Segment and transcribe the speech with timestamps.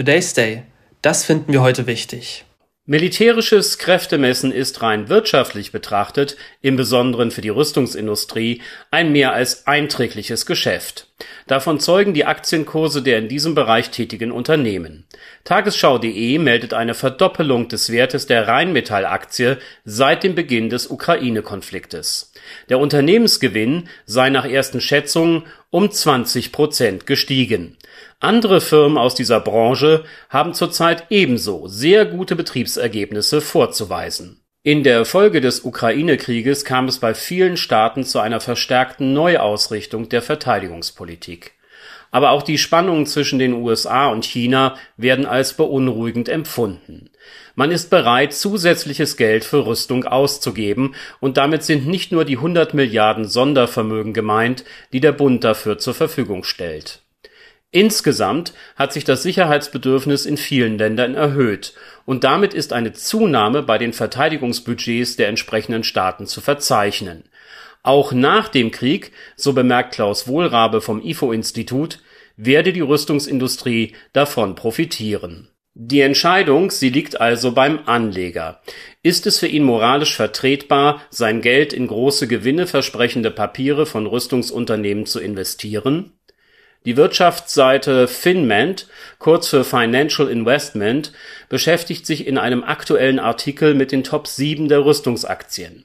[0.00, 0.62] Today's Day.
[1.02, 2.46] Das finden wir heute wichtig.
[2.86, 10.46] Militärisches Kräftemessen ist rein wirtschaftlich betrachtet, im Besonderen für die Rüstungsindustrie, ein mehr als einträgliches
[10.46, 11.08] Geschäft.
[11.46, 15.04] Davon zeugen die Aktienkurse der in diesem Bereich tätigen Unternehmen.
[15.44, 22.32] Tagesschau.de meldet eine Verdoppelung des Wertes der Rheinmetall-Aktie seit dem Beginn des Ukraine-Konfliktes.
[22.70, 27.76] Der Unternehmensgewinn sei nach ersten Schätzungen um 20 Prozent gestiegen.
[28.22, 34.42] Andere Firmen aus dieser Branche haben zurzeit ebenso sehr gute Betriebsergebnisse vorzuweisen.
[34.62, 40.20] In der Folge des Ukraine-Krieges kam es bei vielen Staaten zu einer verstärkten Neuausrichtung der
[40.20, 41.52] Verteidigungspolitik.
[42.10, 47.08] Aber auch die Spannungen zwischen den USA und China werden als beunruhigend empfunden.
[47.54, 52.74] Man ist bereit, zusätzliches Geld für Rüstung auszugeben, und damit sind nicht nur die 100
[52.74, 57.00] Milliarden Sondervermögen gemeint, die der Bund dafür zur Verfügung stellt
[57.72, 61.74] Insgesamt hat sich das Sicherheitsbedürfnis in vielen Ländern erhöht,
[62.04, 67.24] und damit ist eine Zunahme bei den Verteidigungsbudgets der entsprechenden Staaten zu verzeichnen.
[67.84, 72.00] Auch nach dem Krieg, so bemerkt Klaus Wohlrabe vom IFO-Institut,
[72.36, 75.48] werde die Rüstungsindustrie davon profitieren.
[75.74, 78.60] Die Entscheidung, sie liegt also beim Anleger.
[79.04, 85.06] Ist es für ihn moralisch vertretbar, sein Geld in große Gewinne versprechende Papiere von Rüstungsunternehmen
[85.06, 86.12] zu investieren
[86.86, 88.86] die Wirtschaftsseite Finment,
[89.18, 91.12] kurz für Financial Investment,
[91.50, 95.84] beschäftigt sich in einem aktuellen Artikel mit den Top 7 der Rüstungsaktien.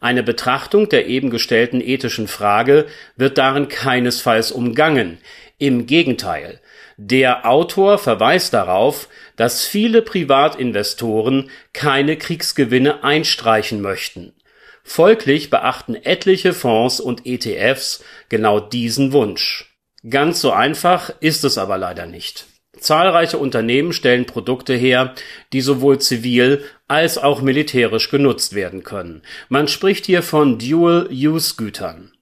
[0.00, 2.84] Eine Betrachtung der eben gestellten ethischen Frage
[3.16, 5.16] wird darin keinesfalls umgangen.
[5.56, 6.60] Im Gegenteil.
[6.98, 14.34] Der Autor verweist darauf, dass viele Privatinvestoren keine Kriegsgewinne einstreichen möchten.
[14.82, 19.73] Folglich beachten etliche Fonds und ETFs genau diesen Wunsch
[20.08, 22.46] Ganz so einfach ist es aber leider nicht.
[22.78, 25.14] Zahlreiche Unternehmen stellen Produkte her,
[25.54, 29.22] die sowohl zivil als auch militärisch genutzt werden können.
[29.48, 32.12] Man spricht hier von Dual-Use-Gütern.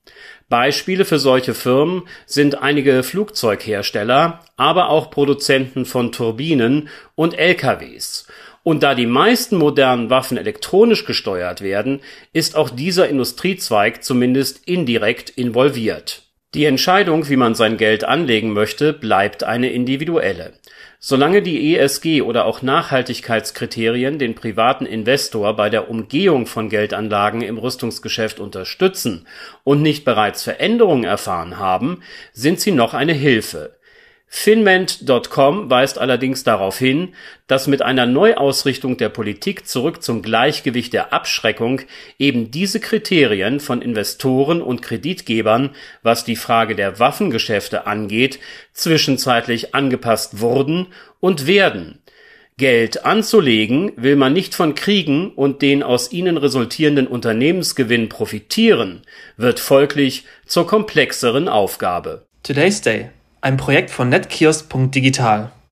[0.49, 8.29] Beispiele für solche Firmen sind einige Flugzeughersteller, aber auch Produzenten von Turbinen und LKWs.
[8.63, 12.01] Und da die meisten modernen Waffen elektronisch gesteuert werden,
[12.33, 18.93] ist auch dieser Industriezweig zumindest indirekt involviert die Entscheidung, wie man sein Geld anlegen möchte,
[18.93, 20.53] bleibt eine individuelle.
[20.99, 27.59] Solange die ESG oder auch Nachhaltigkeitskriterien den privaten Investor bei der Umgehung von Geldanlagen im
[27.59, 29.27] Rüstungsgeschäft unterstützen
[29.65, 32.03] und nicht bereits Veränderungen erfahren haben,
[32.33, 33.75] sind sie noch eine Hilfe
[34.35, 37.15] Finment.com weist allerdings darauf hin,
[37.49, 41.83] dass mit einer Neuausrichtung der Politik zurück zum Gleichgewicht der Abschreckung
[42.19, 45.71] eben diese Kriterien von Investoren und Kreditgebern,
[46.03, 48.41] was die Frage der Waffengeschäfte angeht,
[48.73, 50.87] zwischenzeitlich angepasst wurden
[51.21, 52.01] und werden.
[52.57, 59.03] Geld anzulegen will man nicht von Kriegen und den aus ihnen resultierenden Unternehmensgewinn profitieren,
[59.37, 62.27] wird folglich zur komplexeren Aufgabe.
[62.43, 63.11] Today's Day
[63.43, 65.53] ein Projekt von netkiosk.digital